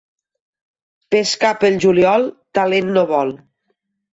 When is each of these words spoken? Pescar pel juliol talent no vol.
Pescar 1.15 1.51
pel 1.65 1.77
juliol 1.85 2.27
talent 2.61 2.91
no 2.97 3.05
vol. 3.13 3.35